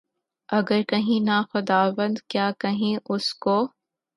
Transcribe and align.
اگر 0.49 0.81
کہیں 0.89 1.19
نہ 1.27 1.37
خداوند، 1.51 2.15
کیا 2.31 2.47
کہیں 2.59 2.95
اُس 3.09 3.25
کو؟ 3.43 3.57